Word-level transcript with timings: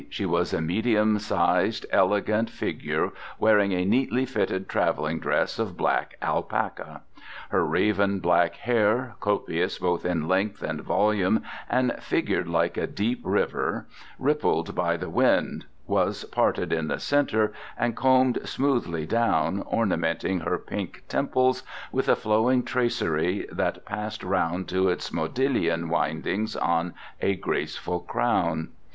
She 0.09 0.25
was 0.25 0.51
a 0.51 0.61
medium, 0.61 1.19
sized, 1.19 1.85
elegant 1.91 2.49
figure, 2.49 3.11
wearing 3.37 3.71
a 3.71 3.85
neatly 3.85 4.25
fitted 4.25 4.67
travelling 4.67 5.19
dress 5.19 5.59
of 5.59 5.77
black 5.77 6.15
alpaca. 6.23 7.01
Her 7.49 7.63
raven 7.63 8.19
black 8.19 8.55
hair, 8.55 9.13
copious 9.19 9.77
both 9.77 10.03
in 10.03 10.27
length 10.27 10.63
and 10.63 10.81
volume 10.81 11.43
and 11.69 11.93
figured 11.99 12.47
like 12.47 12.77
a 12.77 12.87
deep 12.87 13.21
river, 13.23 13.85
rippled 14.17 14.73
by 14.73 14.97
the 14.97 15.07
wind, 15.11 15.65
was 15.85 16.23
parted 16.23 16.73
in 16.73 16.87
the 16.87 16.97
centre 16.99 17.53
and 17.77 17.95
combed 17.95 18.39
smoothly 18.43 19.05
down, 19.05 19.61
ornamenting 19.71 20.39
her 20.39 20.57
pink 20.57 21.03
temples 21.07 21.61
with 21.91 22.09
a 22.09 22.15
flowing 22.15 22.63
tracery 22.63 23.45
that 23.51 23.85
passed 23.85 24.23
round 24.23 24.67
to 24.69 24.89
its 24.89 25.11
modillion 25.13 25.89
windings 25.89 26.55
on 26.55 26.95
a 27.21 27.35
graceful 27.35 27.99
crown. 27.99 28.69